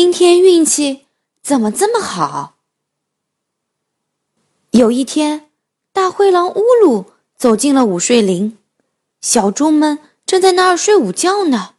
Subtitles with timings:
[0.00, 1.08] 今天运气
[1.42, 2.54] 怎么这么好？
[4.70, 5.50] 有一天，
[5.92, 8.56] 大灰狼乌鲁走进了午睡林，
[9.20, 11.74] 小猪们正在那儿睡午觉呢。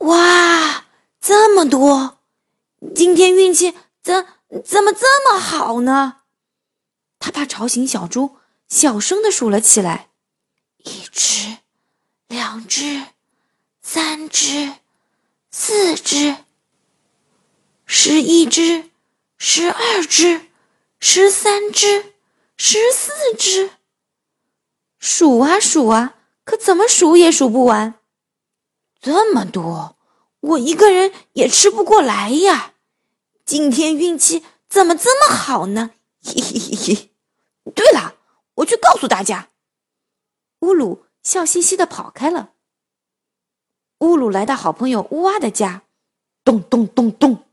[0.00, 0.84] 哇，
[1.18, 2.18] 这么多！
[2.94, 4.26] 今天运气怎
[4.62, 6.20] 怎么这么好呢？
[7.18, 8.36] 他怕吵醒小猪，
[8.68, 10.10] 小声的数了起来：
[10.84, 11.56] 一只，
[12.26, 13.02] 两只，
[13.80, 14.74] 三只，
[15.50, 16.36] 四只，
[17.90, 18.90] 十一只，
[19.38, 20.42] 十二只，
[21.00, 22.12] 十三只，
[22.58, 23.70] 十四只。
[24.98, 27.94] 数啊数啊，可怎么数也数不完。
[29.00, 29.96] 这么多，
[30.40, 32.74] 我一个人也吃不过来呀！
[33.46, 35.92] 今天运气怎么这么好呢？
[36.22, 37.10] 嘿嘿嘿嘿！
[37.74, 38.16] 对了，
[38.56, 39.48] 我去告诉大家。
[40.60, 42.50] 乌鲁笑嘻嘻的跑开了。
[44.00, 45.84] 乌鲁来到好朋友乌蛙的家，
[46.44, 47.47] 咚咚咚咚，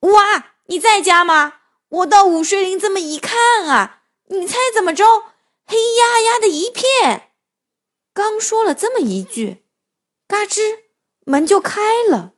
[0.00, 1.60] 乌蛙，你在家吗？
[1.88, 5.04] 我到午睡林这么一看啊，你猜怎么着？
[5.66, 7.32] 黑压压的一片。
[8.14, 9.64] 刚说了这么一句。
[10.26, 10.60] 嘎吱，
[11.26, 12.32] 门就开了。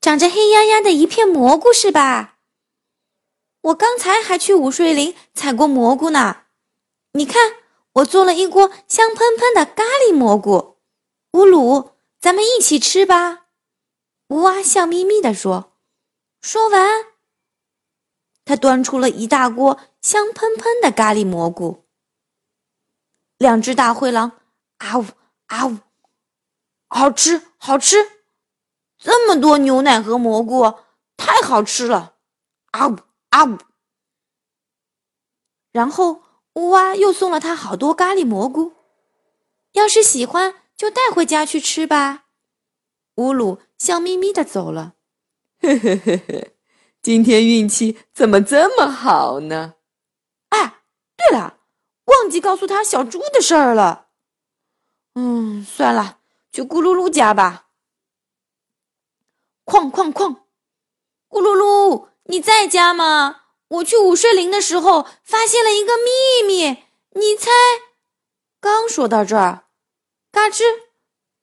[0.00, 2.38] 长着黑压压的一片蘑菇是吧？
[3.62, 6.44] 我刚才还去午睡林采过蘑菇呢。
[7.12, 7.54] 你看，
[7.94, 10.78] 我做了一锅香喷喷的咖喱蘑菇。
[11.32, 13.46] 乌鲁，咱们一起吃吧。
[14.28, 15.71] 乌蛙笑眯眯地说。
[16.42, 17.06] 说完，
[18.44, 21.86] 他端出了一大锅香喷喷的咖喱蘑菇。
[23.38, 24.32] 两只大灰狼，
[24.78, 25.06] 啊呜
[25.46, 25.78] 啊呜。
[26.88, 27.96] 好吃，好吃！
[28.98, 30.78] 这么多牛奶和蘑菇，
[31.16, 32.16] 太好吃了！
[32.72, 32.98] 啊呜
[33.30, 33.58] 啊呜！
[35.70, 36.22] 然后
[36.54, 38.74] 乌蛙又送了他好多咖喱蘑菇，
[39.72, 42.24] 要是喜欢就带回家去吃吧。
[43.14, 44.96] 乌鲁笑眯眯的走了。
[45.62, 46.56] 嘿嘿嘿嘿，
[47.00, 49.76] 今天运气怎么这么好呢？
[50.48, 50.82] 哎，
[51.16, 51.60] 对了，
[52.06, 54.08] 忘记告诉他小猪的事儿了。
[55.14, 56.18] 嗯，算了。
[56.50, 57.68] 去咕噜噜家吧。
[59.64, 60.42] 哐哐哐，
[61.28, 63.42] 咕噜噜，你在家吗？
[63.68, 66.84] 我去午睡林的时候发现了一个秘密，
[67.14, 67.50] 你猜？
[68.60, 69.66] 刚说到这儿，
[70.30, 70.64] 嘎吱，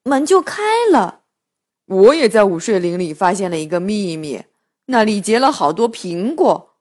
[0.04, 1.19] 门就开了。
[1.90, 4.44] 我也在午睡林里发现了一个秘密，
[4.86, 6.76] 那里结了好多苹果。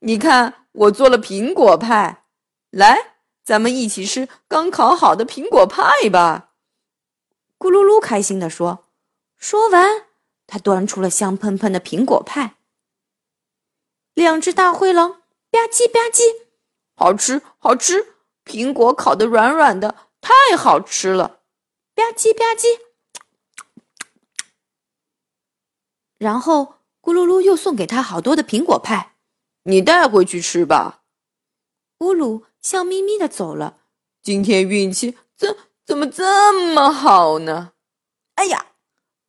[0.00, 2.24] 你看，我做了苹果派，
[2.70, 3.14] 来，
[3.44, 6.50] 咱们一起吃刚烤好的苹果派吧。
[7.56, 8.86] 咕噜噜开心地说
[9.38, 10.06] ：“说完，
[10.48, 12.56] 他端出了香喷喷的苹果派。
[14.14, 16.22] 两只大灰狼吧唧吧唧，
[16.96, 18.14] 好吃好吃！
[18.44, 21.42] 苹果烤得软软的，太好吃了！
[21.94, 22.87] 吧唧吧唧。
[26.18, 29.14] 然后咕噜噜又送给他好多的苹果派，
[29.62, 31.02] 你带回去吃吧。”
[32.00, 33.78] 乌鲁笑眯眯的走了。
[34.22, 35.56] 今天运气怎？
[35.86, 37.72] 怎么这么好呢？
[38.34, 38.66] 哎呀，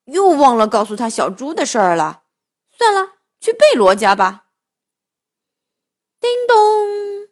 [0.04, 2.24] 又忘了告诉他小猪的事儿了。
[2.78, 4.48] 算了，去贝罗家吧。
[6.20, 7.30] 叮咚，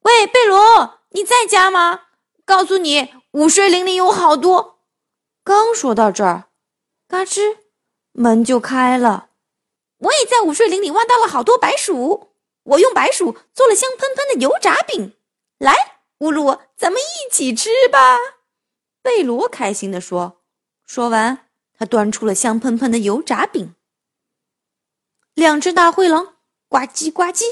[0.00, 2.06] 喂，贝罗，你在家吗？
[2.44, 4.80] 告诉你，午睡铃铃有好多。
[5.44, 6.48] 刚说到这儿，
[7.06, 7.58] 嘎吱，
[8.16, 9.30] 门就开了。
[9.98, 12.32] 我也在午睡林里挖到了好多白薯，
[12.64, 15.14] 我用白薯做了香喷喷的油炸饼。
[15.58, 15.92] 来。
[16.20, 18.16] 乌鲁，咱们一起吃吧！
[19.02, 20.40] 贝罗开心地说。
[20.86, 23.74] 说完，他端出了香喷喷的油炸饼。
[25.34, 26.36] 两只大灰狼
[26.70, 27.44] 呱唧呱唧，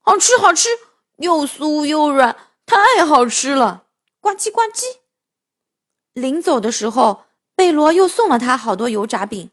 [0.00, 0.70] 好吃好吃，
[1.18, 2.36] 又酥又软，
[2.66, 3.84] 太好吃了！
[4.20, 4.96] 呱唧呱唧。
[6.12, 9.51] 临走的时候，贝罗又送了他好多油炸饼。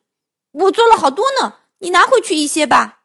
[0.52, 3.04] 我做了好多呢，你拿回去一些吧。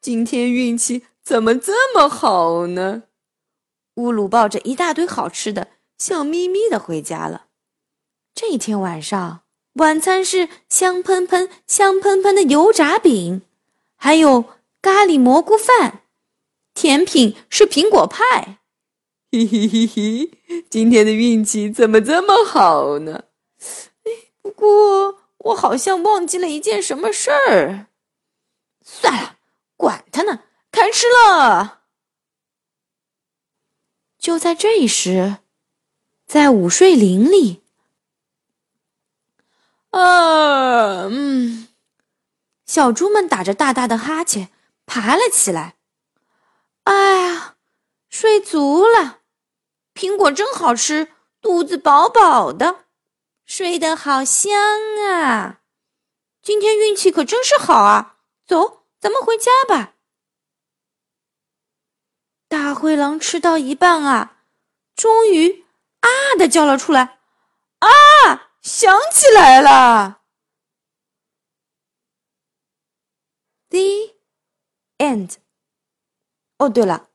[0.00, 3.04] 今天运气怎么这么好呢？
[3.96, 5.68] 乌鲁抱着一大堆好吃的，
[5.98, 7.46] 笑眯眯的回家了。
[8.34, 9.42] 这天晚上，
[9.74, 13.42] 晚餐是香喷喷、香喷喷的油炸饼，
[13.96, 14.44] 还有
[14.80, 16.04] 咖喱蘑菇饭。
[16.72, 18.60] 甜品是苹果派。
[19.30, 20.30] 嘿嘿嘿嘿，
[20.70, 23.24] 今天的运气怎么这么好呢？
[24.40, 27.86] 不过我好像忘记了一件什么事儿。
[28.82, 29.36] 算了，
[29.76, 31.80] 管他呢，开吃了。
[34.18, 35.38] 就在这时，
[36.26, 37.62] 在午睡林里，
[39.90, 41.68] 啊，嗯，
[42.66, 44.50] 小猪们打着大大的哈欠，
[44.84, 45.76] 爬了起来。
[46.84, 47.56] 哎呀，
[48.08, 49.20] 睡足了，
[49.94, 52.84] 苹果真好吃，肚子饱饱的，
[53.50, 54.52] 睡得好香
[55.10, 55.62] 啊！
[56.40, 58.20] 今天运气可真是好啊！
[58.46, 59.96] 走，咱们回家吧。
[62.46, 64.44] 大灰狼吃到一半啊，
[64.94, 65.66] 终于
[65.98, 66.08] 啊
[66.38, 67.18] 的叫了出来
[67.80, 70.22] ：“啊，想起来了
[73.68, 74.14] ！”The
[74.98, 75.38] end。
[76.58, 77.08] 哦，对了，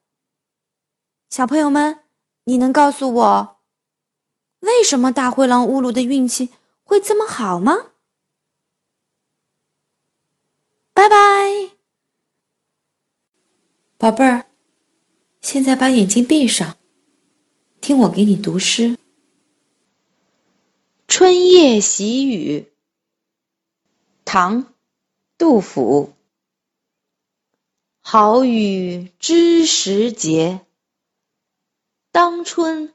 [1.29, 2.03] 小朋友们，
[2.43, 3.55] 你能告诉我，
[4.65, 6.50] 为什么大灰狼乌鲁的运气
[6.83, 7.91] 会这么好吗？
[10.91, 11.71] 拜拜，
[13.97, 14.47] 宝贝儿，
[15.39, 16.77] 现在把眼睛闭上，
[17.79, 18.89] 听我给你读诗
[21.07, 22.61] 《春夜喜雨》。
[24.25, 24.63] 唐·
[25.38, 26.13] 杜甫。
[28.01, 30.65] 好雨知时节，
[32.11, 32.94] 当春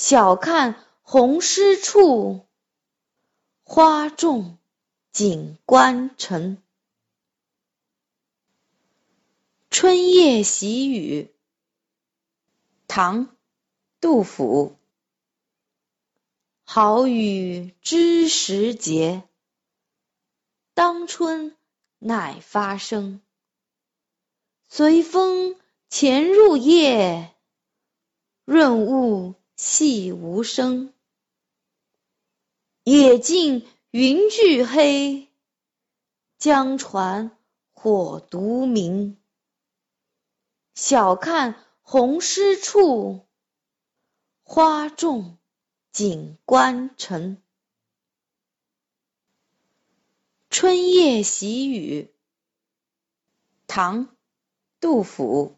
[0.00, 2.46] 晓看红湿处，
[3.64, 4.56] 花重
[5.10, 6.62] 锦官城。
[9.70, 11.34] 春夜喜雨。
[12.86, 13.26] 唐·
[14.00, 14.76] 杜甫。
[16.62, 19.24] 好雨知时节，
[20.74, 21.56] 当春。
[21.98, 23.20] 乃发生，
[24.68, 25.56] 随风
[25.90, 27.34] 潜入夜，
[28.44, 30.94] 润物细无声。
[32.84, 35.28] 野径云俱黑，
[36.38, 37.36] 江船
[37.72, 39.18] 火独明。
[40.76, 43.26] 晓看红湿处，
[44.44, 45.36] 花重
[45.90, 47.42] 锦官城。
[50.50, 52.14] 春夜喜雨。
[53.66, 54.06] 唐·
[54.78, 55.57] 杜甫。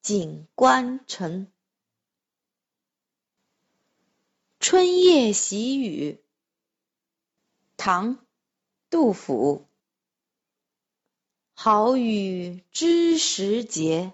[0.00, 1.50] 锦官城。
[4.60, 6.22] 春夜喜雨。
[7.76, 8.16] 唐·
[8.90, 9.66] 杜甫。
[11.54, 14.12] 好雨知时节，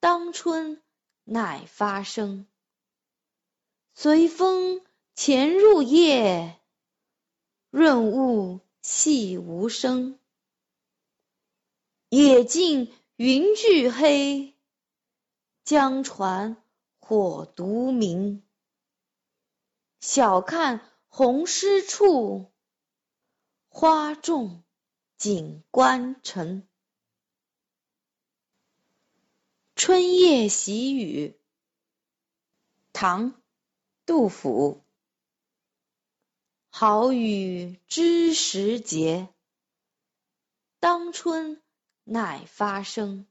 [0.00, 0.82] 当春
[1.24, 2.46] 乃发生。
[3.94, 4.82] 随风
[5.14, 6.60] 潜入夜，
[7.70, 8.60] 润物。
[8.82, 10.18] 细无声，
[12.10, 14.56] 野径云俱黑，
[15.62, 16.60] 江船
[16.98, 18.42] 火独明。
[20.00, 22.52] 晓看红湿处，
[23.68, 24.64] 花重
[25.16, 26.66] 锦官城。
[29.76, 31.38] 春夜喜雨。
[32.92, 33.32] 唐·
[34.06, 34.82] 杜甫。
[36.68, 39.28] 好雨知时节，
[40.80, 41.62] 当春
[42.04, 43.26] 乃发生。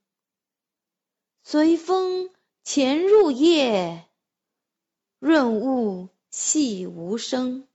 [1.44, 2.30] 随风
[2.64, 4.10] 潜入夜，
[5.20, 7.68] 润物细无声。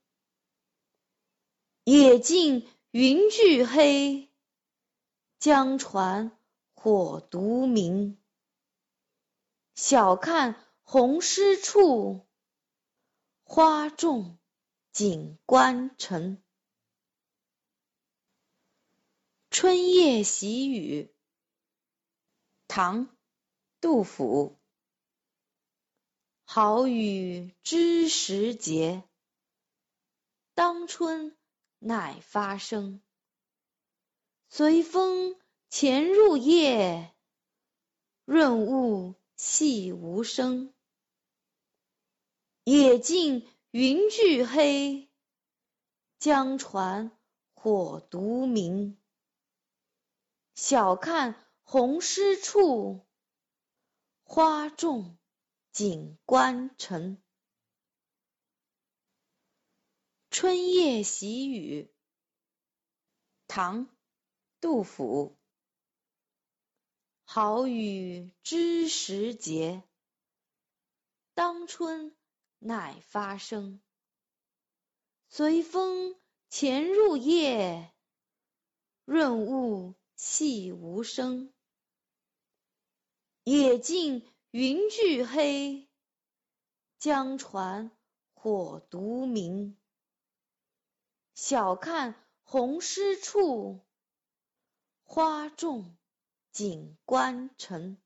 [1.83, 4.29] 野径云俱黑，
[5.39, 6.31] 江船
[6.73, 8.17] 火独明。
[9.75, 12.27] 晓看红湿处，
[13.43, 14.37] 花重。
[14.91, 16.41] 锦官城，
[19.51, 21.11] 春夜喜雨。
[22.67, 23.07] 唐·
[23.81, 24.59] 杜甫。
[26.45, 29.03] 好雨知时节，
[30.53, 31.35] 当春
[31.79, 33.01] 乃发生。
[34.49, 35.35] 随风
[35.69, 37.11] 潜入夜，
[38.25, 40.71] 润物细无声。
[42.63, 45.09] 野径云俱黑，
[46.19, 47.11] 江船
[47.55, 48.95] 火独明。
[50.61, 53.07] 晓看红湿处，
[54.23, 55.17] 花重
[55.71, 57.17] 锦官城。
[60.29, 61.89] 春夜喜雨，
[63.47, 63.87] 唐·
[64.59, 65.39] 杜甫。
[67.23, 69.81] 好雨知时节，
[71.35, 72.13] 当春
[72.57, 73.81] 乃发生。
[75.29, 77.93] 随风潜入夜，
[79.05, 81.53] 润物细无声。
[83.45, 85.89] 野径云俱黑，
[86.97, 87.89] 江船
[88.33, 89.77] 火独明。
[91.35, 93.79] 晓看红湿处，
[95.05, 95.97] 花重
[96.51, 97.97] 锦官城。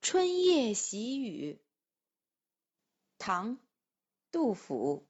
[0.00, 1.60] 春夜喜雨，
[3.18, 3.56] 唐·
[4.30, 5.09] 杜甫。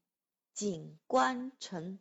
[0.53, 1.99] 景观城。